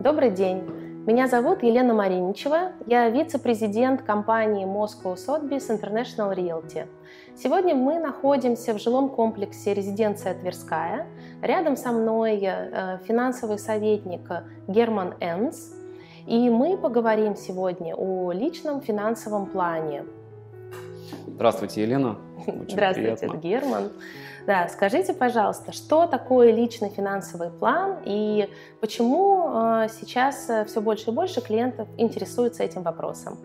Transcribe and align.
Добрый 0.00 0.30
день. 0.30 0.62
Меня 1.06 1.28
зовут 1.28 1.62
Елена 1.62 1.92
Мариничева. 1.92 2.72
Я 2.86 3.10
вице-президент 3.10 4.00
компании 4.00 4.64
Moscow 4.64 5.14
Sotheby's 5.14 5.68
International 5.68 6.34
Realty. 6.34 6.86
Сегодня 7.36 7.74
мы 7.74 7.98
находимся 7.98 8.72
в 8.72 8.80
жилом 8.80 9.10
комплексе 9.10 9.74
резиденция 9.74 10.32
Тверская. 10.32 11.06
Рядом 11.42 11.76
со 11.76 11.92
мной 11.92 12.40
э, 12.42 12.98
финансовый 13.06 13.58
советник 13.58 14.22
Герман 14.68 15.16
Энс. 15.20 15.74
И 16.26 16.48
мы 16.48 16.78
поговорим 16.78 17.36
сегодня 17.36 17.94
о 17.94 18.32
личном 18.32 18.80
финансовом 18.80 19.44
плане. 19.44 20.04
Здравствуйте, 21.26 21.82
Елена. 21.82 22.18
Очень 22.46 22.70
Здравствуйте, 22.70 23.16
приятно. 23.16 23.38
Герман. 23.38 23.92
Да, 24.46 24.68
скажите, 24.68 25.12
пожалуйста, 25.12 25.72
что 25.72 26.06
такое 26.06 26.52
личный 26.52 26.88
финансовый 26.90 27.50
план 27.50 27.98
и 28.04 28.48
почему 28.80 29.48
э, 29.82 29.88
сейчас 30.00 30.48
э, 30.48 30.64
все 30.64 30.80
больше 30.80 31.10
и 31.10 31.14
больше 31.14 31.40
клиентов 31.40 31.88
интересуются 31.98 32.62
этим 32.62 32.82
вопросом? 32.82 33.38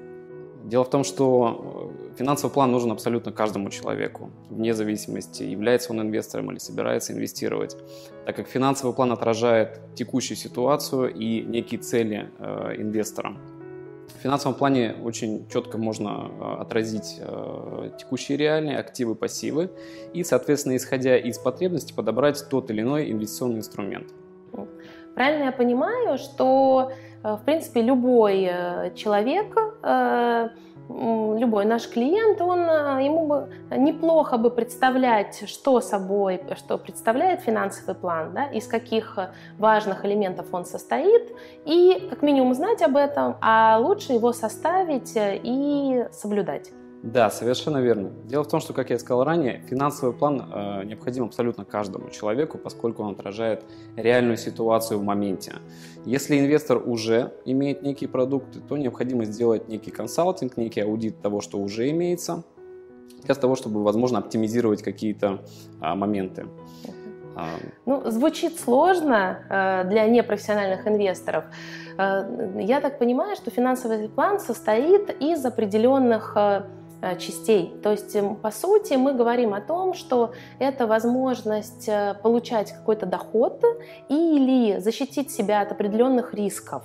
Дело 0.65 0.83
в 0.83 0.89
том, 0.89 1.03
что 1.03 1.91
э, 2.11 2.17
финансовый 2.17 2.51
план 2.51 2.71
нужен 2.71 2.91
абсолютно 2.91 3.31
каждому 3.31 3.69
человеку, 3.69 4.31
вне 4.49 4.73
зависимости, 4.73 5.43
является 5.43 5.91
он 5.91 6.01
инвестором 6.01 6.49
или 6.51 6.57
собирается 6.57 7.13
инвестировать, 7.13 7.77
так 8.25 8.35
как 8.35 8.47
финансовый 8.47 8.95
план 8.95 9.11
отражает 9.11 9.79
текущую 9.93 10.37
ситуацию 10.37 11.13
и 11.13 11.41
некие 11.43 11.79
цели 11.79 12.31
э, 12.39 12.75
инвестора. 12.77 13.37
В 14.07 14.21
финансовом 14.21 14.57
плане 14.57 14.95
очень 15.03 15.47
четко 15.49 15.77
можно 15.77 16.29
э, 16.39 16.61
отразить 16.61 17.17
э, 17.19 17.91
текущие 17.97 18.37
реальные 18.37 18.77
активы, 18.77 19.15
пассивы 19.15 19.69
и, 20.13 20.23
соответственно, 20.23 20.75
исходя 20.75 21.17
из 21.17 21.37
потребностей, 21.37 21.93
подобрать 21.93 22.43
тот 22.49 22.69
или 22.71 22.81
иной 22.81 23.11
инвестиционный 23.11 23.57
инструмент. 23.57 24.07
Правильно 25.15 25.45
я 25.45 25.51
понимаю, 25.51 26.17
что, 26.17 26.91
э, 27.23 27.35
в 27.35 27.41
принципе, 27.45 27.81
любой 27.81 28.49
человек 28.95 29.55
любой 30.89 31.65
наш 31.65 31.89
клиент, 31.89 32.41
он, 32.41 32.59
э, 32.59 33.05
ему 33.05 33.27
бы 33.27 33.49
неплохо 33.71 34.37
бы 34.37 34.51
представлять, 34.51 35.43
что 35.47 35.81
собой, 35.81 36.41
что 36.55 36.77
представляет 36.77 37.41
финансовый 37.41 37.95
план, 37.95 38.33
да, 38.33 38.45
из 38.45 38.67
каких 38.67 39.17
важных 39.57 40.05
элементов 40.05 40.47
он 40.51 40.65
состоит, 40.65 41.31
и 41.65 42.07
как 42.09 42.21
минимум 42.21 42.53
знать 42.53 42.81
об 42.81 42.97
этом, 42.97 43.37
а 43.41 43.77
лучше 43.79 44.13
его 44.13 44.31
составить 44.33 45.13
и 45.15 46.05
соблюдать. 46.11 46.71
Да, 47.05 47.29
совершенно 47.29 47.77
верно. 47.77 48.09
Дело 48.23 48.43
в 48.43 48.47
том, 48.47 48.59
что, 48.59 48.73
как 48.73 48.89
я 48.89 48.97
сказал 48.97 49.23
ранее, 49.23 49.61
финансовый 49.69 50.11
план 50.11 50.41
э, 50.51 50.85
необходим 50.85 51.25
абсолютно 51.25 51.63
каждому 51.63 52.09
человеку, 52.09 52.57
поскольку 52.57 53.03
он 53.03 53.11
отражает 53.11 53.63
реальную 53.95 54.37
ситуацию 54.37 54.99
в 54.99 55.03
моменте. 55.03 55.53
Если 56.03 56.39
инвестор 56.39 56.81
уже 56.83 57.33
имеет 57.45 57.83
некие 57.83 58.09
продукты, 58.09 58.59
то 58.59 58.75
необходимо 58.75 59.25
сделать 59.25 59.69
некий 59.69 59.91
консалтинг, 59.91 60.57
некий 60.57 60.81
аудит 60.81 61.21
того, 61.21 61.41
что 61.41 61.59
уже 61.59 61.91
имеется, 61.91 62.43
для 63.21 63.35
того, 63.35 63.55
чтобы, 63.55 63.83
возможно, 63.83 64.17
оптимизировать 64.17 64.81
какие-то 64.81 65.41
а, 65.81 65.93
моменты. 65.95 66.47
А, 67.35 67.49
ну, 67.85 68.09
звучит 68.09 68.59
сложно 68.59 69.45
э, 69.49 69.89
для 69.89 70.07
непрофессиональных 70.07 70.87
инвесторов. 70.87 71.43
Э, 71.97 72.23
я 72.59 72.81
так 72.81 72.97
понимаю, 72.97 73.35
что 73.35 73.51
финансовый 73.51 74.09
план 74.09 74.39
состоит 74.39 75.09
из 75.19 75.43
определенных 75.45 76.33
э, 76.35 76.61
Э, 76.61 76.84
частей. 77.19 77.73
То 77.83 77.91
есть, 77.91 78.15
эм, 78.15 78.35
по 78.35 78.51
сути, 78.51 78.93
мы 78.93 79.13
говорим 79.13 79.53
о 79.53 79.61
том, 79.61 79.93
что 79.93 80.31
это 80.59 80.87
возможность 80.87 81.87
э, 81.87 82.15
получать 82.23 82.71
какой-то 82.71 83.05
доход 83.05 83.63
или 84.09 84.79
защитить 84.79 85.31
себя 85.31 85.61
от 85.61 85.71
определенных 85.71 86.33
рисков. 86.33 86.83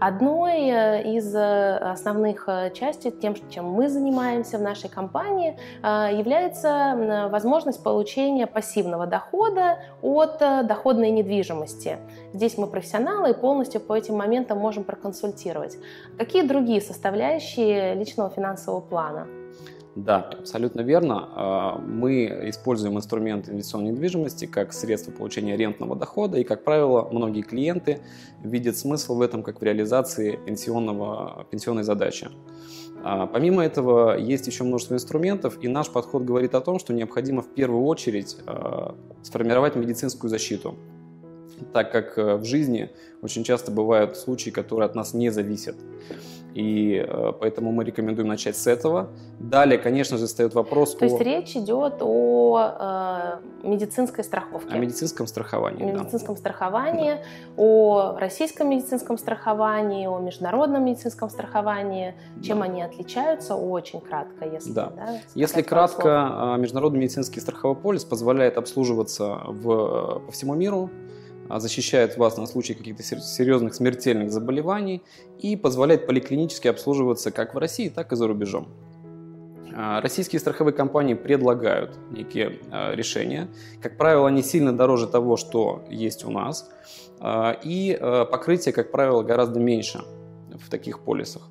Одной 0.00 0.68
э, 0.68 1.16
из 1.16 1.34
основных 1.34 2.48
частей, 2.74 3.10
тем, 3.10 3.34
чем 3.50 3.66
мы 3.66 3.88
занимаемся 3.88 4.58
в 4.58 4.62
нашей 4.62 4.88
компании, 4.88 5.58
является 5.82 7.28
возможность 7.30 7.82
получения 7.82 8.46
пассивного 8.46 9.06
дохода 9.06 9.78
от 10.00 10.38
доходной 10.38 11.10
недвижимости. 11.10 11.98
Здесь 12.32 12.56
мы 12.56 12.66
профессионалы 12.66 13.30
и 13.30 13.34
полностью 13.34 13.80
по 13.80 13.94
этим 13.94 14.16
моментам 14.16 14.58
можем 14.58 14.84
проконсультировать. 14.84 15.76
Какие 16.16 16.42
другие 16.42 16.80
составляющие 16.80 17.94
личного 17.94 18.30
финансового 18.30 18.80
плана? 18.80 19.26
Да, 20.04 20.30
абсолютно 20.38 20.82
верно. 20.82 21.28
А, 21.34 21.78
мы 21.78 22.26
используем 22.50 22.96
инструмент 22.96 23.48
инвестиционной 23.48 23.90
недвижимости 23.90 24.46
как 24.46 24.72
средство 24.72 25.10
получения 25.10 25.56
рентного 25.56 25.96
дохода, 25.96 26.38
и, 26.38 26.44
как 26.44 26.62
правило, 26.62 27.08
многие 27.10 27.42
клиенты 27.42 28.00
видят 28.44 28.76
смысл 28.76 29.16
в 29.16 29.22
этом 29.22 29.42
как 29.42 29.60
в 29.60 29.64
реализации 29.64 30.38
пенсионного, 30.46 31.46
пенсионной 31.50 31.82
задачи. 31.82 32.28
А, 33.02 33.26
помимо 33.26 33.64
этого, 33.64 34.16
есть 34.16 34.46
еще 34.46 34.62
множество 34.62 34.94
инструментов, 34.94 35.58
и 35.62 35.66
наш 35.66 35.90
подход 35.90 36.22
говорит 36.22 36.54
о 36.54 36.60
том, 36.60 36.78
что 36.78 36.92
необходимо 36.92 37.42
в 37.42 37.48
первую 37.48 37.84
очередь 37.84 38.36
а, 38.46 38.94
сформировать 39.22 39.74
медицинскую 39.74 40.30
защиту 40.30 40.76
так 41.72 41.90
как 41.90 42.16
э, 42.18 42.36
в 42.36 42.44
жизни 42.44 42.90
очень 43.20 43.42
часто 43.42 43.72
бывают 43.72 44.16
случаи, 44.16 44.50
которые 44.50 44.86
от 44.86 44.94
нас 44.94 45.12
не 45.12 45.30
зависят. 45.30 45.74
И 46.54 47.04
э, 47.06 47.32
поэтому 47.38 47.72
мы 47.72 47.84
рекомендуем 47.84 48.28
начать 48.28 48.56
с 48.56 48.66
этого. 48.66 49.10
Далее, 49.38 49.78
конечно 49.78 50.16
же, 50.16 50.26
встает 50.26 50.54
вопрос 50.54 50.94
То 50.94 51.04
о... 51.04 51.08
есть 51.08 51.20
речь 51.20 51.56
идет 51.56 51.96
о 52.00 53.38
э, 53.62 53.66
медицинской 53.68 54.24
страховке. 54.24 54.74
О 54.74 54.78
медицинском 54.78 55.26
страховании, 55.26 55.84
О 55.84 55.92
медицинском 55.92 56.34
да. 56.34 56.40
страховании, 56.40 57.12
да. 57.12 57.22
о 57.56 58.16
российском 58.18 58.70
медицинском 58.70 59.18
страховании, 59.18 60.06
о 60.06 60.18
международном 60.18 60.84
медицинском 60.84 61.28
страховании. 61.30 62.14
Чем 62.42 62.58
да. 62.58 62.64
они 62.64 62.82
отличаются? 62.82 63.54
Очень 63.54 64.00
кратко, 64.00 64.46
если 64.46 64.72
да. 64.72 64.92
Да, 64.96 65.18
если 65.34 65.62
кратко. 65.62 66.54
Э, 66.56 66.60
международный 66.60 67.00
медицинский 67.00 67.40
страховой 67.40 67.76
полис 67.76 68.04
позволяет 68.04 68.56
обслуживаться 68.56 69.40
в, 69.46 70.22
по 70.26 70.32
всему 70.32 70.54
миру 70.54 70.90
защищает 71.56 72.16
вас 72.16 72.36
на 72.36 72.46
случай 72.46 72.74
каких-то 72.74 73.02
серьезных 73.02 73.74
смертельных 73.74 74.30
заболеваний 74.30 75.02
и 75.38 75.56
позволяет 75.56 76.06
поликлинически 76.06 76.68
обслуживаться 76.68 77.30
как 77.30 77.54
в 77.54 77.58
России, 77.58 77.88
так 77.88 78.12
и 78.12 78.16
за 78.16 78.26
рубежом. 78.26 78.68
А, 79.74 80.00
российские 80.00 80.40
страховые 80.40 80.74
компании 80.74 81.14
предлагают 81.14 81.96
некие 82.10 82.58
а, 82.70 82.94
решения. 82.94 83.48
Как 83.80 83.96
правило, 83.96 84.28
они 84.28 84.42
сильно 84.42 84.76
дороже 84.76 85.06
того, 85.06 85.36
что 85.36 85.84
есть 85.88 86.24
у 86.24 86.30
нас. 86.30 86.70
И 87.64 87.98
покрытие, 88.30 88.72
как 88.72 88.92
правило, 88.92 89.24
гораздо 89.24 89.58
меньше 89.58 90.04
в 90.54 90.70
таких 90.70 91.00
полисах. 91.00 91.48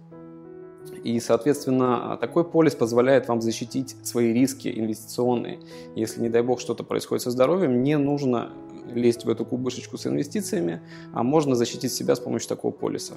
И, 1.04 1.20
соответственно, 1.20 2.18
такой 2.22 2.44
полис 2.46 2.74
позволяет 2.74 3.28
вам 3.28 3.42
защитить 3.42 3.98
свои 4.04 4.32
риски 4.32 4.68
инвестиционные. 4.68 5.60
Если, 5.96 6.22
не 6.22 6.30
дай 6.30 6.42
бог, 6.42 6.62
что-то 6.62 6.84
происходит 6.84 7.24
со 7.24 7.32
здоровьем, 7.32 7.84
не 7.84 7.98
нужно 7.98 8.52
лезть 8.94 9.26
в 9.26 9.30
эту 9.30 9.46
кубышечку 9.46 9.98
с 9.98 10.08
инвестициями, 10.08 10.82
а 11.14 11.24
можно 11.24 11.56
защитить 11.56 11.94
себя 11.94 12.16
с 12.16 12.20
помощью 12.20 12.50
такого 12.50 12.72
полиса. 12.72 13.16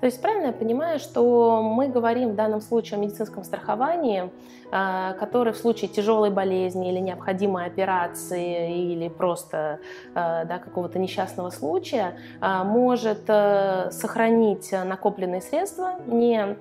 То 0.00 0.06
есть 0.06 0.20
правильно 0.20 0.46
я 0.46 0.52
понимаю, 0.52 0.98
что 0.98 1.62
мы 1.62 1.88
говорим 1.88 2.30
в 2.30 2.34
данном 2.34 2.60
случае 2.60 2.98
о 2.98 3.00
медицинском 3.00 3.44
страховании, 3.44 4.30
а, 4.70 5.14
который 5.14 5.52
в 5.54 5.56
случае 5.56 5.88
тяжелой 5.88 6.30
болезни 6.30 6.90
или 6.90 6.98
необходимой 6.98 7.64
операции 7.64 8.92
или 8.92 9.08
просто 9.08 9.80
а, 10.14 10.44
да, 10.44 10.58
какого-то 10.58 10.98
несчастного 10.98 11.48
случая 11.50 12.18
а, 12.40 12.64
может 12.64 13.22
э, 13.28 13.90
сохранить 13.90 14.72
накопленные 14.72 15.40
средства, 15.40 15.94
не, 16.06 16.56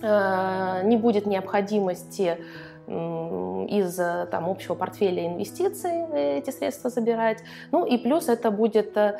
не 0.00 0.96
будет 0.96 1.26
необходимости 1.26 2.38
из 2.88 3.98
э, 3.98 4.26
там, 4.30 4.48
общего 4.48 4.74
портфеля 4.74 5.26
инвестиций 5.26 6.06
э, 6.12 6.38
эти 6.38 6.50
средства 6.50 6.90
забирать. 6.90 7.42
Ну 7.70 7.84
и 7.84 7.98
плюс 7.98 8.28
это 8.28 8.50
будет 8.50 8.96
э, 8.96 9.18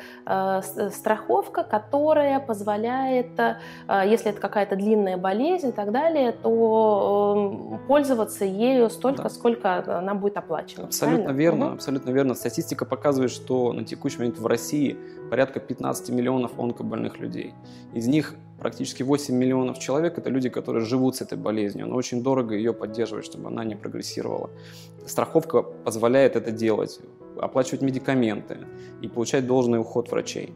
страховка, 0.91 1.63
которая 1.63 2.39
позволяет, 2.39 3.29
если 3.87 4.31
это 4.31 4.41
какая-то 4.41 4.75
длинная 4.75 5.17
болезнь 5.17 5.69
и 5.69 5.71
так 5.71 5.91
далее, 5.91 6.31
то 6.31 7.79
пользоваться 7.87 8.45
ею 8.45 8.89
столько, 8.89 9.23
да. 9.23 9.29
сколько 9.29 9.97
она 9.99 10.15
будет 10.15 10.37
оплачена. 10.37 10.85
Абсолютно 10.85 11.25
правильно? 11.25 11.39
верно, 11.39 11.65
угу. 11.65 11.73
абсолютно 11.75 12.09
верно. 12.11 12.33
Статистика 12.33 12.85
показывает, 12.85 13.31
что 13.31 13.73
на 13.73 13.83
текущий 13.83 14.17
момент 14.19 14.39
в 14.39 14.45
России 14.45 14.97
порядка 15.29 15.59
15 15.59 16.09
миллионов 16.09 16.57
онкобольных 16.57 17.19
людей. 17.19 17.53
Из 17.93 18.07
них 18.07 18.35
практически 18.59 19.03
8 19.03 19.35
миллионов 19.35 19.79
человек– 19.79 20.17
это 20.17 20.29
люди, 20.29 20.49
которые 20.49 20.85
живут 20.85 21.15
с 21.15 21.21
этой 21.21 21.37
болезнью, 21.37 21.87
но 21.87 21.95
очень 21.95 22.21
дорого 22.23 22.55
ее 22.55 22.73
поддерживать, 22.73 23.25
чтобы 23.25 23.47
она 23.47 23.63
не 23.63 23.75
прогрессировала. 23.75 24.49
Страховка 25.05 25.63
позволяет 25.63 26.35
это 26.35 26.51
делать, 26.51 26.99
оплачивать 27.37 27.81
медикаменты 27.81 28.57
и 29.01 29.07
получать 29.07 29.47
должный 29.47 29.79
уход 29.79 30.11
врачей. 30.11 30.53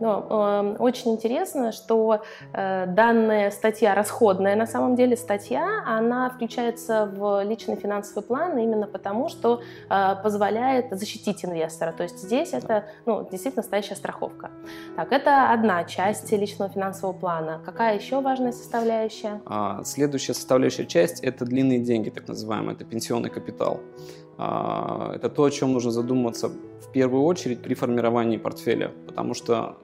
Но 0.00 0.26
э, 0.28 0.76
очень 0.78 1.12
интересно, 1.12 1.72
что 1.72 2.22
э, 2.52 2.86
данная 2.86 3.50
статья 3.50 3.94
расходная, 3.94 4.56
на 4.56 4.66
самом 4.66 4.94
деле 4.94 5.16
статья, 5.16 5.82
она 5.86 6.30
включается 6.30 7.06
в 7.06 7.42
личный 7.44 7.76
финансовый 7.76 8.22
план 8.22 8.58
именно 8.58 8.86
потому, 8.86 9.28
что 9.28 9.60
э, 9.90 10.14
позволяет 10.22 10.86
защитить 10.90 11.44
инвестора. 11.44 11.92
То 11.92 12.04
есть 12.04 12.18
здесь 12.18 12.52
это 12.52 12.84
ну, 13.06 13.26
действительно 13.30 13.62
настоящая 13.62 13.96
страховка. 13.96 14.50
Так, 14.96 15.12
это 15.12 15.52
одна 15.52 15.84
часть 15.84 16.30
личного 16.32 16.70
финансового 16.70 17.16
плана. 17.16 17.60
Какая 17.64 17.96
еще 17.96 18.20
важная 18.20 18.52
составляющая? 18.52 19.40
А, 19.46 19.82
следующая 19.84 20.34
составляющая 20.34 20.86
часть– 20.86 21.20
это 21.22 21.44
длинные 21.44 21.80
деньги, 21.80 22.10
так 22.10 22.28
называемые, 22.28 22.74
это 22.74 22.84
пенсионный 22.84 23.30
капитал. 23.30 23.80
А, 24.36 25.12
это 25.14 25.28
то, 25.28 25.44
о 25.44 25.50
чем 25.50 25.72
нужно 25.72 25.90
задуматься 25.90 26.48
в 26.48 26.92
первую 26.92 27.24
очередь 27.24 27.60
при 27.60 27.74
формировании 27.74 28.36
портфеля, 28.36 28.92
потому 29.06 29.34
что 29.34 29.76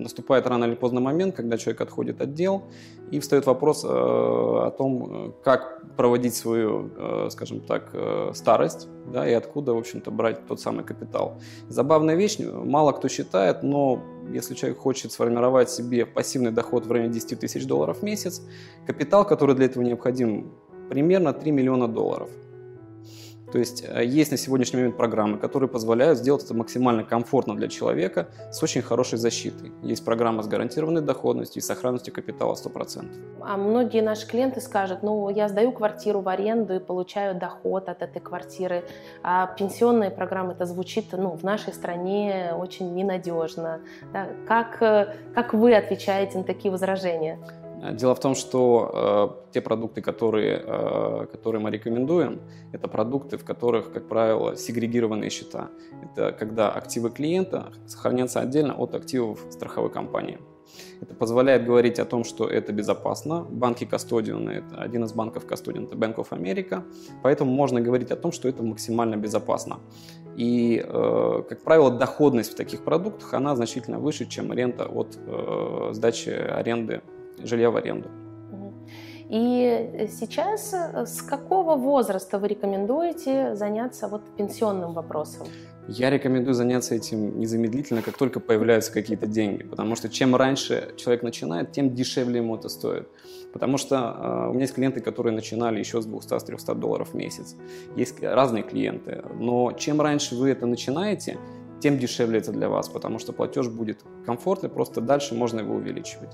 наступает 0.00 0.46
рано 0.46 0.64
или 0.64 0.74
поздно 0.74 1.00
момент, 1.00 1.36
когда 1.36 1.56
человек 1.56 1.80
отходит 1.80 2.20
от 2.20 2.34
дел, 2.34 2.62
и 3.10 3.20
встает 3.20 3.46
вопрос 3.46 3.84
э, 3.84 3.88
о 3.88 4.70
том, 4.76 5.34
как 5.44 5.82
проводить 5.96 6.34
свою, 6.34 6.90
э, 6.96 7.28
скажем 7.30 7.60
так, 7.60 7.90
э, 7.92 8.32
старость, 8.34 8.88
да, 9.12 9.28
и 9.28 9.32
откуда, 9.32 9.74
в 9.74 9.78
общем-то, 9.78 10.10
брать 10.10 10.46
тот 10.46 10.60
самый 10.60 10.84
капитал. 10.84 11.40
Забавная 11.68 12.16
вещь, 12.16 12.38
мало 12.38 12.92
кто 12.92 13.08
считает, 13.08 13.62
но 13.62 14.02
если 14.32 14.54
человек 14.54 14.78
хочет 14.78 15.12
сформировать 15.12 15.70
себе 15.70 16.06
пассивный 16.06 16.52
доход 16.52 16.86
в 16.86 16.92
районе 16.92 17.12
10 17.12 17.40
тысяч 17.40 17.66
долларов 17.66 17.98
в 17.98 18.02
месяц, 18.02 18.42
капитал, 18.86 19.26
который 19.26 19.54
для 19.54 19.66
этого 19.66 19.82
необходим, 19.82 20.52
примерно 20.88 21.32
3 21.32 21.50
миллиона 21.52 21.88
долларов– 21.88 22.30
то 23.52 23.58
есть 23.58 23.84
э, 23.86 24.04
есть 24.04 24.30
на 24.30 24.36
сегодняшний 24.36 24.78
момент 24.78 24.96
программы, 24.96 25.38
которые 25.38 25.68
позволяют 25.68 26.18
сделать 26.18 26.44
это 26.44 26.54
максимально 26.54 27.04
комфортно 27.04 27.56
для 27.56 27.68
человека 27.68 28.28
с 28.50 28.62
очень 28.62 28.82
хорошей 28.82 29.18
защитой. 29.18 29.72
Есть 29.82 30.04
программа 30.04 30.42
с 30.42 30.48
гарантированной 30.48 31.00
доходностью 31.00 31.60
и 31.60 31.64
сохранностью 31.64 32.14
капитала 32.14 32.54
100%. 32.54 33.06
А 33.40 33.56
многие 33.56 34.02
наши 34.02 34.26
клиенты 34.26 34.60
скажут, 34.60 35.02
ну, 35.02 35.28
я 35.30 35.48
сдаю 35.48 35.72
квартиру 35.72 36.20
в 36.20 36.28
аренду 36.28 36.74
и 36.74 36.78
получаю 36.78 37.34
доход 37.34 37.88
от 37.88 38.02
этой 38.02 38.20
квартиры, 38.20 38.84
а 39.22 39.46
пенсионная 39.46 40.10
программа, 40.10 40.52
это 40.52 40.66
звучит 40.66 41.06
ну, 41.12 41.36
в 41.36 41.42
нашей 41.42 41.72
стране 41.72 42.52
очень 42.56 42.94
ненадежно. 42.94 43.80
Да? 44.12 44.28
Как, 44.46 44.82
э, 44.82 45.14
как 45.34 45.54
вы 45.54 45.74
отвечаете 45.74 46.38
на 46.38 46.44
такие 46.44 46.70
возражения? 46.70 47.38
Дело 47.92 48.14
в 48.14 48.20
том, 48.20 48.34
что 48.34 49.40
э, 49.48 49.52
те 49.52 49.60
продукты, 49.62 50.02
которые, 50.02 50.62
э, 50.64 51.26
которые 51.32 51.62
мы 51.62 51.70
рекомендуем, 51.70 52.40
это 52.72 52.88
продукты, 52.88 53.38
в 53.38 53.44
которых, 53.44 53.92
как 53.92 54.06
правило, 54.06 54.54
сегрегированные 54.54 55.30
счета. 55.30 55.70
Это 56.02 56.32
когда 56.32 56.70
активы 56.70 57.10
клиента 57.10 57.72
сохранятся 57.86 58.40
отдельно 58.40 58.74
от 58.74 58.94
активов 58.94 59.46
страховой 59.50 59.90
компании. 59.90 60.38
Это 61.00 61.14
позволяет 61.14 61.64
говорить 61.64 61.98
о 61.98 62.04
том, 62.04 62.24
что 62.24 62.46
это 62.46 62.72
безопасно. 62.72 63.46
Банки 63.50 63.84
Custodian, 63.84 64.50
это 64.50 64.76
один 64.82 65.04
из 65.04 65.12
банков 65.12 65.46
Custodian, 65.46 65.86
это 65.86 65.96
Bank 65.96 66.16
of 66.16 66.28
America, 66.30 66.82
поэтому 67.22 67.50
можно 67.50 67.80
говорить 67.80 68.10
о 68.10 68.16
том, 68.16 68.30
что 68.30 68.48
это 68.48 68.62
максимально 68.62 69.16
безопасно. 69.16 69.80
И, 70.36 70.84
э, 70.86 71.42
как 71.48 71.62
правило, 71.62 71.90
доходность 71.90 72.52
в 72.52 72.56
таких 72.56 72.84
продуктах, 72.84 73.32
она 73.32 73.56
значительно 73.56 73.98
выше, 73.98 74.26
чем 74.26 74.52
рента 74.52 74.84
от 74.84 75.18
э, 75.26 75.90
сдачи 75.92 76.28
аренды 76.28 77.00
жилья 77.44 77.70
в 77.70 77.76
аренду. 77.76 78.08
И 79.30 80.08
сейчас 80.10 80.74
э, 80.74 81.06
с 81.06 81.22
какого 81.22 81.76
возраста 81.76 82.40
вы 82.40 82.48
рекомендуете 82.48 83.54
заняться 83.54 84.08
вот 84.08 84.22
пенсионным 84.36 84.92
вопросом? 84.92 85.46
Я 85.86 86.10
рекомендую 86.10 86.54
заняться 86.54 86.96
этим 86.96 87.38
незамедлительно, 87.38 88.02
как 88.02 88.16
только 88.16 88.40
появляются 88.40 88.92
какие-то 88.92 89.28
деньги, 89.28 89.62
потому 89.62 89.94
что 89.94 90.08
чем 90.08 90.34
раньше 90.34 90.94
человек 90.96 91.22
начинает, 91.22 91.70
тем 91.70 91.94
дешевле 91.94 92.38
ему 92.38 92.56
это 92.56 92.68
стоит. 92.68 93.08
Потому 93.52 93.78
что 93.78 93.96
э, 93.96 94.50
у 94.50 94.52
меня 94.52 94.62
есть 94.62 94.74
клиенты, 94.74 95.00
которые 95.00 95.32
начинали 95.32 95.78
еще 95.78 96.02
с 96.02 96.08
200-300 96.08 96.74
долларов 96.74 97.10
в 97.12 97.14
месяц. 97.14 97.54
Есть 97.94 98.20
разные 98.20 98.64
клиенты, 98.64 99.22
но 99.38 99.70
чем 99.72 100.00
раньше 100.00 100.34
вы 100.34 100.50
это 100.50 100.66
начинаете, 100.66 101.38
тем 101.80 101.98
дешевле 101.98 102.38
это 102.38 102.52
для 102.52 102.68
вас, 102.68 102.88
потому 102.88 103.18
что 103.18 103.32
платеж 103.32 103.68
будет 103.68 104.00
комфортный, 104.26 104.68
просто 104.68 105.00
дальше 105.00 105.34
можно 105.34 105.60
его 105.60 105.74
увеличивать. 105.74 106.30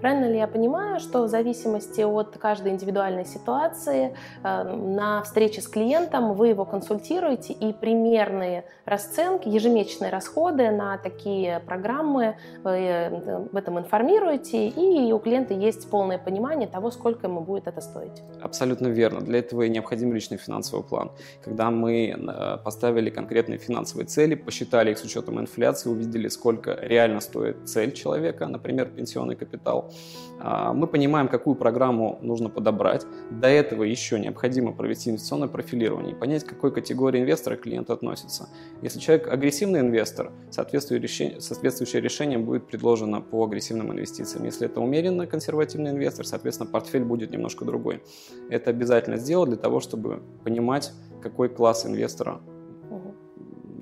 Правильно 0.00 0.26
ли 0.26 0.38
я 0.38 0.46
понимаю, 0.46 1.00
что 1.00 1.22
в 1.22 1.28
зависимости 1.28 2.02
от 2.02 2.36
каждой 2.38 2.72
индивидуальной 2.72 3.24
ситуации 3.24 4.14
э, 4.42 4.62
на 4.62 5.22
встрече 5.22 5.60
с 5.60 5.68
клиентом 5.68 6.34
вы 6.34 6.48
его 6.48 6.64
консультируете 6.64 7.52
и 7.52 7.72
примерные 7.72 8.64
расценки, 8.84 9.48
ежемесячные 9.48 10.10
расходы 10.10 10.70
на 10.70 10.98
такие 10.98 11.60
программы 11.60 12.36
вы 12.64 12.70
э, 12.70 13.38
в 13.52 13.56
этом 13.56 13.78
информируете, 13.78 14.68
и 14.68 15.12
у 15.12 15.18
клиента 15.18 15.54
есть 15.54 15.88
полное 15.90 16.18
понимание 16.18 16.68
того, 16.68 16.90
сколько 16.90 17.26
ему 17.26 17.40
будет 17.40 17.66
это 17.66 17.80
стоить? 17.80 18.22
Абсолютно 18.42 18.88
верно. 18.88 19.20
Для 19.20 19.38
этого 19.38 19.62
и 19.62 19.68
необходим 19.68 20.12
личный 20.12 20.38
финансовый 20.38 20.82
план. 20.82 21.10
Когда 21.44 21.70
мы 21.70 22.08
э, 22.08 22.56
поставили 22.64 23.10
конкретные 23.10 23.58
финансовые 23.58 24.06
цели, 24.06 24.34
посчитали 24.34 24.90
их 24.90 24.98
с 24.98 25.04
учетом 25.04 25.38
инфляции, 25.40 25.90
увидели, 25.90 26.28
сколько 26.28 26.76
реально 26.80 27.19
стоит 27.20 27.68
цель 27.68 27.92
человека, 27.92 28.46
например, 28.46 28.88
пенсионный 28.88 29.36
капитал. 29.36 29.92
А, 30.38 30.72
мы 30.72 30.86
понимаем, 30.86 31.28
какую 31.28 31.56
программу 31.56 32.18
нужно 32.22 32.48
подобрать. 32.48 33.06
До 33.30 33.48
этого 33.48 33.84
еще 33.84 34.18
необходимо 34.18 34.72
провести 34.72 35.10
инвестиционное 35.10 35.48
профилирование 35.48 36.12
и 36.12 36.14
понять, 36.14 36.44
к 36.44 36.48
какой 36.48 36.72
категории 36.72 37.20
инвестора 37.20 37.56
клиент 37.56 37.90
относится. 37.90 38.48
Если 38.82 38.98
человек 38.98 39.28
агрессивный 39.28 39.80
инвестор, 39.80 40.32
соответствующее 40.50 42.00
решение, 42.00 42.38
будет 42.38 42.66
предложено 42.66 43.20
по 43.20 43.44
агрессивным 43.44 43.92
инвестициям. 43.92 44.44
Если 44.44 44.66
это 44.66 44.80
умеренно 44.80 45.26
консервативный 45.26 45.90
инвестор, 45.90 46.26
соответственно, 46.26 46.70
портфель 46.70 47.04
будет 47.04 47.30
немножко 47.30 47.64
другой. 47.64 48.02
Это 48.48 48.70
обязательно 48.70 49.16
сделать 49.16 49.50
для 49.50 49.58
того, 49.58 49.80
чтобы 49.80 50.22
понимать, 50.44 50.92
какой 51.22 51.48
класс 51.48 51.86
инвестора 51.86 52.40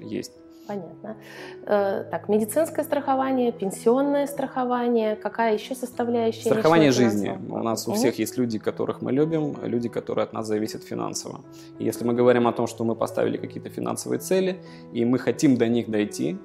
есть. 0.00 0.32
Понятно. 0.68 1.16
Э, 1.66 2.04
так, 2.10 2.28
медицинское 2.28 2.84
страхование, 2.84 3.52
пенсионное 3.52 4.26
страхование, 4.26 5.16
какая 5.16 5.54
еще 5.54 5.74
составляющая? 5.74 6.50
Страхование 6.50 6.92
жизни. 6.92 7.38
У 7.48 7.62
нас 7.62 7.88
у 7.88 7.94
всех 7.94 8.18
есть 8.18 8.36
люди, 8.36 8.58
которых 8.58 9.00
мы 9.00 9.10
любим, 9.12 9.56
люди, 9.62 9.88
которые 9.88 10.24
от 10.24 10.34
нас 10.34 10.46
зависят 10.46 10.84
финансово. 10.84 11.40
И 11.78 11.84
если 11.84 12.04
мы 12.04 12.12
говорим 12.12 12.46
о 12.46 12.52
том, 12.52 12.66
что 12.66 12.84
мы 12.84 12.94
поставили 12.94 13.38
какие-то 13.38 13.70
финансовые 13.70 14.18
цели, 14.18 14.60
и 14.92 15.06
мы 15.06 15.18
хотим 15.18 15.56
до 15.56 15.68
них 15.68 15.90
дойти, 15.90 16.36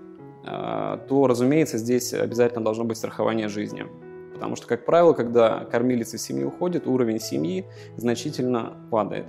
э, 0.45 0.97
то, 1.09 1.27
разумеется, 1.27 1.77
здесь 1.77 2.13
обязательно 2.13 2.63
должно 2.63 2.85
быть 2.85 2.97
страхование 2.97 3.49
жизни. 3.49 3.85
Потому 4.33 4.55
что, 4.55 4.67
как 4.67 4.85
правило, 4.85 5.13
когда 5.13 5.65
кормилица 5.65 6.17
семьи 6.17 6.45
уходит, 6.45 6.87
уровень 6.87 7.19
семьи 7.19 7.65
значительно 7.97 8.73
падает. 8.89 9.25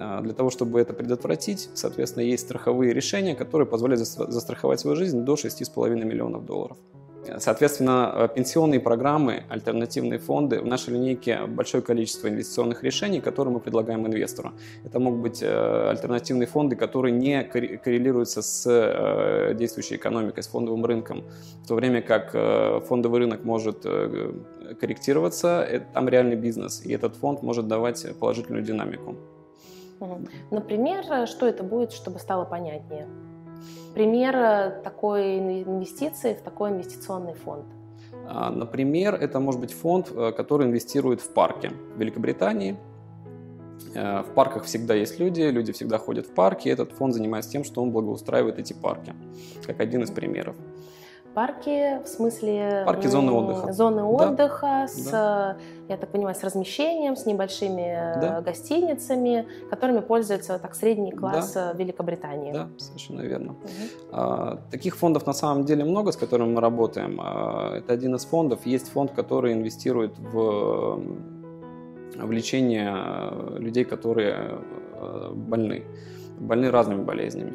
А, 0.00 0.20
для 0.22 0.32
того, 0.32 0.50
чтобы 0.50 0.80
это 0.80 0.94
предотвратить, 0.94 1.68
соответственно, 1.74 2.24
есть 2.24 2.44
страховые 2.44 2.94
решения, 2.94 3.34
которые 3.34 3.68
позволяют 3.68 4.06
застраховать 4.06 4.80
свою 4.80 4.96
жизнь 4.96 5.20
до 5.24 5.34
6,5 5.34 6.04
миллионов 6.04 6.46
долларов. 6.46 6.78
Соответственно, 7.38 8.12
э, 8.14 8.28
пенсионные 8.34 8.80
программы, 8.80 9.44
альтернативные 9.50 10.18
фонды, 10.18 10.60
в 10.62 10.66
нашей 10.66 10.94
линейке 10.94 11.44
большое 11.46 11.82
количество 11.82 12.28
инвестиционных 12.28 12.82
решений, 12.82 13.20
которые 13.20 13.52
мы 13.52 13.60
предлагаем 13.60 14.06
инвестору. 14.06 14.52
Это 14.86 14.98
могут 15.00 15.20
быть 15.20 15.42
э, 15.42 15.90
альтернативные 15.90 16.46
фонды, 16.46 16.76
которые 16.76 17.12
не 17.12 17.44
коррелируются 17.44 18.40
с 18.40 18.64
э, 18.66 19.54
действующей 19.54 19.96
экономикой, 19.96 20.42
с 20.42 20.48
фондовым 20.48 20.86
рынком, 20.86 21.24
в 21.62 21.68
то 21.68 21.74
время 21.74 22.00
как 22.00 22.32
фондовый 22.86 23.20
рынок 23.20 23.44
может 23.44 23.82
корректироваться, 24.80 25.66
там 25.92 26.08
реальный 26.08 26.36
бизнес, 26.36 26.82
и 26.86 26.92
этот 26.92 27.16
фонд 27.16 27.42
может 27.42 27.68
давать 27.68 28.06
положительную 28.18 28.64
динамику. 28.64 29.16
Например, 30.50 31.26
что 31.26 31.46
это 31.46 31.62
будет, 31.62 31.92
чтобы 31.92 32.18
стало 32.18 32.44
понятнее? 32.44 33.06
Пример 33.94 34.36
э, 34.36 34.80
такой 34.84 35.38
инвестиции 35.38 36.34
в 36.34 36.42
такой 36.42 36.70
инвестиционный 36.70 37.34
фонд. 37.34 37.66
А, 38.26 38.50
например, 38.50 39.14
это 39.14 39.40
может 39.40 39.60
быть 39.60 39.72
фонд, 39.72 40.10
э, 40.14 40.32
который 40.32 40.66
инвестирует 40.66 41.20
в 41.20 41.32
парки 41.34 41.72
в 41.94 41.98
Великобритании. 41.98 42.76
Э, 43.94 44.22
в 44.22 44.32
парках 44.34 44.64
всегда 44.64 44.94
есть 44.94 45.18
люди, 45.18 45.42
люди 45.42 45.72
всегда 45.72 45.98
ходят 45.98 46.26
в 46.26 46.34
парки. 46.34 46.68
Этот 46.68 46.92
фонд 46.92 47.14
занимается 47.14 47.50
тем, 47.50 47.64
что 47.64 47.82
он 47.82 47.90
благоустраивает 47.90 48.58
эти 48.58 48.72
парки, 48.72 49.12
как 49.66 49.80
один 49.80 50.02
из 50.02 50.10
примеров. 50.10 50.56
Парки 51.34 52.02
в 52.02 52.08
смысле... 52.08 52.82
Парки 52.86 53.06
зоны 53.06 53.30
отдыха. 53.30 53.72
Зоны 53.72 54.02
отдыха 54.02 54.60
да. 54.60 54.88
с, 54.88 55.10
да. 55.10 55.56
я 55.88 55.96
так 55.96 56.10
понимаю, 56.10 56.34
с 56.34 56.42
размещением, 56.42 57.14
с 57.14 57.24
небольшими 57.24 58.16
э, 58.16 58.20
да. 58.20 58.40
гостиницами, 58.40 59.46
которыми 59.70 60.00
пользуется 60.00 60.58
так 60.58 60.74
средний 60.74 61.12
класс 61.12 61.52
да. 61.52 61.70
Э, 61.70 61.76
Великобритании. 61.76 62.52
Да, 62.52 62.68
совершенно 62.78 63.20
верно. 63.20 63.52
Угу. 63.52 64.10
А, 64.10 64.58
таких 64.72 64.96
фондов 64.96 65.24
на 65.26 65.32
самом 65.32 65.64
деле 65.64 65.84
много, 65.84 66.10
с 66.10 66.16
которыми 66.16 66.54
мы 66.54 66.60
работаем. 66.60 67.20
А, 67.22 67.76
это 67.78 67.92
один 67.92 68.16
из 68.16 68.24
фондов. 68.24 68.66
Есть 68.66 68.88
фонд, 68.88 69.12
который 69.12 69.52
инвестирует 69.52 70.18
в, 70.18 71.00
в 72.16 72.32
лечение 72.32 72.92
э, 72.92 73.56
людей, 73.58 73.84
которые 73.84 74.58
больны. 75.32 75.84
Больны 76.40 76.70
разными 76.70 77.02
болезнями. 77.02 77.52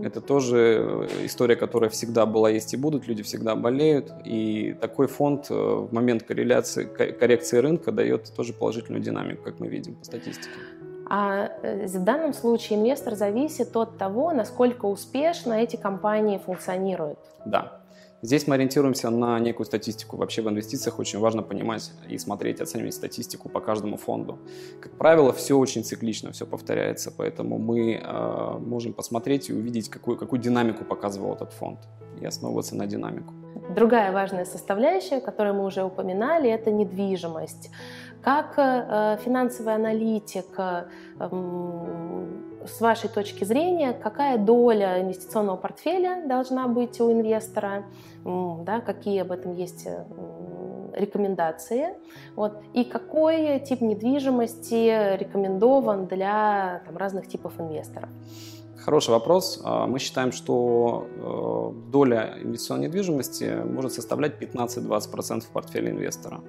Это 0.00 0.20
тоже 0.20 1.08
история, 1.22 1.56
которая 1.56 1.90
всегда 1.90 2.26
была, 2.26 2.50
есть 2.50 2.74
и 2.74 2.76
будут, 2.76 3.06
люди 3.06 3.22
всегда 3.22 3.54
болеют, 3.54 4.12
и 4.24 4.74
такой 4.80 5.06
фонд 5.06 5.50
в 5.50 5.88
момент 5.92 6.24
корреляции, 6.24 6.84
коррекции 6.84 7.58
рынка 7.58 7.92
дает 7.92 8.32
тоже 8.34 8.52
положительную 8.52 9.02
динамику, 9.02 9.44
как 9.44 9.60
мы 9.60 9.68
видим 9.68 9.94
по 9.94 10.04
статистике. 10.04 10.50
А 11.06 11.50
э, 11.62 11.86
в 11.86 12.04
данном 12.04 12.32
случае 12.32 12.78
инвестор 12.78 13.14
зависит 13.14 13.76
от 13.76 13.98
того, 13.98 14.32
насколько 14.32 14.86
успешно 14.86 15.52
эти 15.52 15.76
компании 15.76 16.38
функционируют. 16.38 17.18
Да. 17.44 17.82
Здесь 18.24 18.46
мы 18.46 18.54
ориентируемся 18.54 19.10
на 19.10 19.38
некую 19.38 19.66
статистику. 19.66 20.16
Вообще 20.16 20.40
в 20.40 20.48
инвестициях 20.48 20.98
очень 20.98 21.18
важно 21.18 21.42
понимать 21.42 21.92
и 22.08 22.16
смотреть, 22.16 22.58
оценивать 22.62 22.94
статистику 22.94 23.50
по 23.50 23.60
каждому 23.60 23.98
фонду. 23.98 24.38
Как 24.80 24.92
правило, 24.92 25.30
все 25.34 25.58
очень 25.58 25.84
циклично, 25.84 26.32
все 26.32 26.46
повторяется, 26.46 27.12
поэтому 27.14 27.58
мы 27.58 28.00
э, 28.02 28.58
можем 28.60 28.94
посмотреть 28.94 29.50
и 29.50 29.52
увидеть, 29.52 29.90
какую, 29.90 30.16
какую 30.16 30.40
динамику 30.40 30.84
показывал 30.84 31.34
этот 31.34 31.52
фонд 31.52 31.80
и 32.22 32.24
основываться 32.24 32.74
на 32.74 32.86
динамику. 32.86 33.34
Другая 33.76 34.10
важная 34.10 34.46
составляющая, 34.46 35.20
которую 35.20 35.56
мы 35.56 35.66
уже 35.66 35.84
упоминали, 35.84 36.48
это 36.48 36.70
недвижимость. 36.70 37.70
Как 38.22 38.54
э, 38.56 39.18
финансовый 39.22 39.74
аналитик, 39.74 40.58
э, 40.58 40.84
с 42.66 42.80
вашей 42.80 43.08
точки 43.08 43.44
зрения, 43.44 43.92
какая 43.92 44.38
доля 44.38 45.00
инвестиционного 45.00 45.56
портфеля 45.56 46.26
должна 46.26 46.68
быть 46.68 47.00
у 47.00 47.10
инвестора, 47.12 47.84
да, 48.24 48.80
какие 48.80 49.20
об 49.20 49.32
этом 49.32 49.54
есть 49.54 49.86
э, 49.86 50.04
рекомендации, 50.94 51.94
вот, 52.36 52.54
и 52.72 52.84
какой 52.84 53.60
тип 53.60 53.80
недвижимости 53.80 55.16
рекомендован 55.16 56.06
для 56.06 56.82
там, 56.86 56.96
разных 56.96 57.28
типов 57.28 57.52
инвесторов? 57.58 58.08
Хороший 58.84 59.10
вопрос. 59.10 59.62
А, 59.64 59.86
мы 59.86 59.98
считаем, 59.98 60.30
что 60.30 61.06
доля 61.90 62.34
инвестиционной 62.42 62.88
недвижимости 62.88 63.62
может 63.64 63.92
составлять 63.94 64.34
15-20% 64.42 65.40
в 65.40 65.48
портфеле 65.48 65.90
инвестора. 65.90 66.42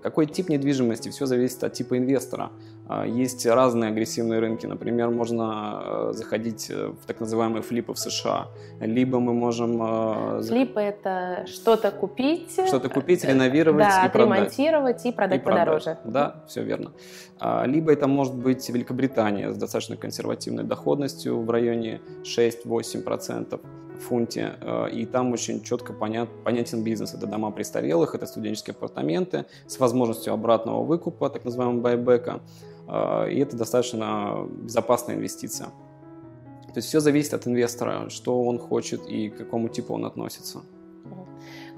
Какой 0.00 0.26
тип 0.26 0.48
недвижимости? 0.48 1.10
Все 1.10 1.26
зависит 1.26 1.62
от 1.64 1.72
типа 1.72 1.98
инвестора. 1.98 2.50
А, 2.88 3.06
есть 3.06 3.46
разные 3.46 3.90
агрессивные 3.90 4.40
рынки. 4.40 4.66
Например, 4.66 5.10
можно 5.10 5.82
э, 5.84 6.12
заходить 6.14 6.70
э, 6.70 6.88
в 6.88 7.06
так 7.06 7.20
называемые 7.20 7.62
флипы 7.62 7.92
в 7.92 7.98
США. 7.98 8.48
Либо 8.80 9.20
мы 9.20 9.32
можем... 9.34 9.80
Э, 9.82 10.42
флипы– 10.42 10.80
это 10.82 11.46
что-то 11.46 11.90
купить. 11.90 12.52
Что-то 12.66 12.88
купить, 12.88 13.24
реновировать 13.24 13.84
да, 13.84 14.06
и 14.06 14.10
продать. 14.10 14.36
ремонтировать 14.36 15.06
и 15.06 15.12
продать 15.12 15.40
и 15.40 15.44
подороже. 15.44 15.84
Продать. 16.02 16.12
Да, 16.12 16.44
все 16.48 16.62
верно. 16.62 16.92
А, 17.38 17.64
либо 17.64 17.92
это 17.92 18.08
может 18.08 18.34
быть 18.34 18.68
Великобритания 18.68 19.52
с 19.52 19.56
достаточно 19.56 19.96
консервативной 19.96 20.64
доходностью 20.64 21.40
в 21.40 21.50
районе 21.50 22.00
6-8% 22.24 23.60
фунте, 24.02 24.56
э, 24.60 24.90
и 24.90 25.06
там 25.06 25.32
очень 25.32 25.62
четко 25.62 25.92
понят, 25.92 26.28
понятен 26.44 26.82
бизнес. 26.82 27.14
Это 27.14 27.26
дома 27.26 27.50
престарелых, 27.50 28.14
это 28.14 28.26
студенческие 28.26 28.72
апартаменты 28.72 29.46
с 29.66 29.78
возможностью 29.80 30.32
обратного 30.32 30.84
выкупа, 30.84 31.30
так 31.30 31.44
называемого 31.44 31.80
байбека, 31.80 32.40
э, 32.88 33.30
и 33.30 33.38
это 33.40 33.56
достаточно 33.56 34.46
безопасная 34.62 35.16
инвестиция. 35.16 35.68
То 36.74 36.78
есть 36.78 36.88
все 36.88 37.00
зависит 37.00 37.34
от 37.34 37.46
инвестора, 37.46 38.08
что 38.08 38.42
он 38.42 38.58
хочет 38.58 39.06
и 39.06 39.28
к 39.28 39.36
какому 39.36 39.68
типу 39.68 39.94
он 39.94 40.04
относится. 40.04 40.60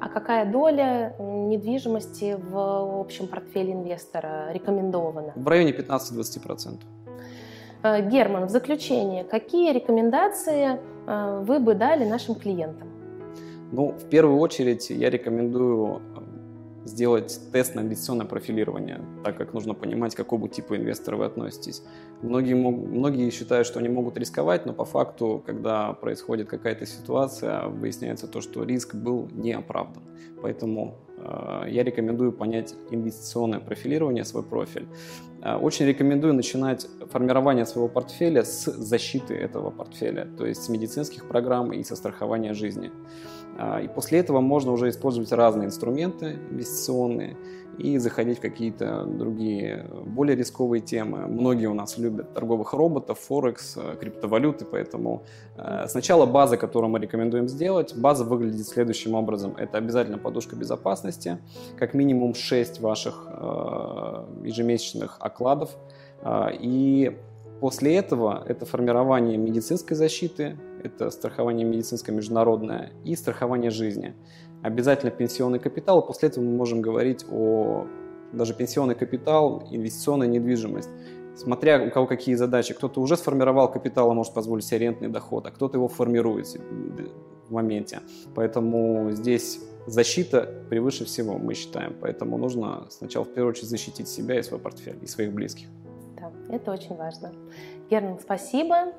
А 0.00 0.08
какая 0.08 0.50
доля 0.50 1.16
недвижимости 1.18 2.36
в 2.38 3.00
общем 3.00 3.26
портфеле 3.26 3.72
инвестора 3.72 4.52
рекомендована? 4.52 5.32
В 5.36 5.48
районе 5.48 5.72
15-20%. 5.72 6.80
Э, 7.84 8.00
Герман, 8.00 8.46
в 8.46 8.50
заключение, 8.50 9.24
какие 9.24 9.72
рекомендации 9.72 10.80
э, 11.06 11.44
вы 11.46 11.58
бы 11.58 11.74
дали 11.74 12.06
нашим 12.06 12.34
клиентам? 12.34 12.88
Ну, 13.72 13.92
в 13.92 14.08
первую 14.08 14.38
очередь 14.38 14.88
я 14.88 15.10
рекомендую 15.10 16.00
э, 16.16 16.88
сделать 16.88 17.38
тест 17.52 17.74
на 17.74 17.80
инвестиционное 17.80 18.24
профилирование, 18.24 19.02
так 19.22 19.36
как 19.36 19.52
нужно 19.52 19.74
понимать, 19.74 20.14
к 20.14 20.16
какому 20.16 20.48
типу 20.48 20.76
инвестора 20.76 21.16
вы 21.16 21.26
относитесь. 21.26 21.82
Многие, 22.22 22.54
многие 22.54 23.30
считают, 23.30 23.66
что 23.66 23.80
они 23.80 23.90
могут 23.90 24.16
рисковать, 24.16 24.64
но 24.64 24.72
по 24.72 24.86
факту, 24.86 25.42
когда 25.44 25.92
происходит 25.92 26.48
какая-то 26.48 26.86
ситуация, 26.86 27.66
выясняется 27.66 28.26
то, 28.28 28.40
что 28.40 28.64
риск 28.64 28.94
был 28.94 29.28
не 29.30 29.52
оправдан. 29.52 30.02
Поэтому 30.40 30.96
э, 31.18 31.64
я 31.68 31.84
рекомендую 31.84 32.32
понять 32.32 32.74
инвестиционное 32.90 33.60
профилирование, 33.60 34.24
свой 34.24 34.42
профиль. 34.42 34.86
Э, 35.44 35.56
очень 35.56 35.86
рекомендую 35.86 36.34
начинать 36.34 36.86
формирование 37.10 37.66
своего 37.66 37.88
портфеля 37.88 38.42
с 38.44 38.64
защиты 38.64 39.34
этого 39.34 39.70
портфеля, 39.70 40.26
то 40.38 40.46
есть 40.46 40.62
с 40.64 40.68
медицинских 40.68 41.28
программ 41.28 41.72
и 41.72 41.84
со 41.84 41.96
страхования 41.96 42.54
жизни. 42.54 42.90
Э, 43.58 43.84
и 43.84 43.88
после 43.88 44.20
этого 44.20 44.40
можно 44.40 44.72
уже 44.72 44.88
использовать 44.88 45.30
разные 45.32 45.66
инструменты 45.66 46.38
инвестиционные, 46.50 47.36
и 47.76 47.98
заходить 47.98 48.38
в 48.38 48.40
какие-то 48.40 49.04
другие 49.04 49.84
более 50.06 50.36
рисковые 50.36 50.80
темы. 50.80 51.26
Многие 51.26 51.66
у 51.66 51.74
нас 51.74 51.98
любят 51.98 52.32
торговых 52.32 52.72
роботов, 52.72 53.18
Форекс, 53.18 53.76
э, 53.76 53.96
криптовалюты, 54.00 54.64
поэтому 54.64 55.24
сначала 55.88 56.24
база, 56.26 56.56
которую 56.56 56.90
мы 56.90 57.00
рекомендуем 57.00 57.48
сделать, 57.48 57.96
база 57.96 58.24
выглядит 58.24 58.66
следующим 58.66 59.14
образом. 59.14 59.56
Это 59.56 59.78
обязательно 59.78 60.18
подушка 60.18 60.56
безопасности, 60.56 61.38
как 61.76 61.94
минимум 61.94 62.34
6 62.34 62.80
ваших 62.80 63.28
ежемесячных 64.42 65.16
окладов, 65.34 65.76
и 66.60 67.16
После 67.60 67.96
этого 67.96 68.44
это 68.46 68.66
формирование 68.66 69.38
медицинской 69.38 69.96
защиты, 69.96 70.58
это 70.82 71.08
страхование 71.08 71.66
медицинское 71.66 72.12
международное 72.12 72.90
и 73.04 73.16
страхование 73.16 73.70
жизни 73.70 74.14
обязательно 74.62 75.10
пенсионный 75.10 75.58
капитал. 75.58 76.04
После 76.06 76.28
этого 76.28 76.44
мы 76.44 76.56
можем 76.56 76.82
говорить 76.82 77.24
о 77.30 77.86
даже 78.32 78.52
пенсионный 78.52 78.94
капитал, 78.94 79.66
инвестиционная 79.70 80.26
недвижимость. 80.26 80.90
Смотря 81.36 81.82
у 81.82 81.90
кого 81.90 82.06
какие 82.06 82.34
задачи. 82.34 82.74
Кто-то 82.74 83.00
уже 83.00 83.16
сформировал 83.16 83.70
капитал 83.70 84.12
и 84.12 84.14
может 84.14 84.34
позволить 84.34 84.66
себе 84.66 84.80
рентный 84.80 85.08
доход, 85.08 85.46
а 85.46 85.50
кто-то 85.50 85.78
его 85.78 85.88
формирует 85.88 86.46
в 87.48 87.52
моменте. 87.52 88.00
Поэтому 88.34 89.10
здесь 89.12 89.60
защита 89.86 90.48
превыше 90.70 91.04
всего, 91.04 91.38
мы 91.38 91.54
считаем. 91.54 91.96
Поэтому 92.00 92.38
нужно 92.38 92.86
сначала 92.90 93.24
в 93.24 93.32
первую 93.32 93.50
очередь 93.50 93.68
защитить 93.68 94.08
себя 94.08 94.38
и 94.38 94.42
свой 94.42 94.60
портфель, 94.60 94.98
и 95.02 95.06
своих 95.06 95.32
близких. 95.32 95.68
Да, 96.16 96.30
это 96.50 96.72
очень 96.72 96.96
важно. 96.96 97.32
Герман, 97.90 98.18
спасибо. 98.20 98.92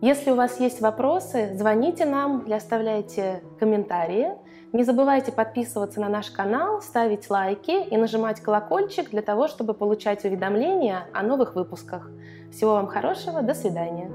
Если 0.00 0.30
у 0.30 0.34
вас 0.34 0.58
есть 0.60 0.80
вопросы, 0.80 1.54
звоните 1.58 2.06
нам 2.06 2.40
или 2.46 2.54
оставляйте 2.54 3.42
комментарии. 3.58 4.32
Не 4.72 4.84
забывайте 4.84 5.32
подписываться 5.32 6.00
на 6.00 6.08
наш 6.08 6.30
канал, 6.30 6.80
ставить 6.80 7.28
лайки 7.28 7.88
и 7.88 7.96
нажимать 7.96 8.40
колокольчик 8.40 9.10
для 9.10 9.20
того, 9.20 9.48
чтобы 9.48 9.74
получать 9.74 10.24
уведомления 10.24 11.06
о 11.12 11.22
новых 11.22 11.56
выпусках. 11.56 12.08
Всего 12.52 12.74
вам 12.74 12.86
хорошего, 12.86 13.42
до 13.42 13.52
свидания. 13.52 14.10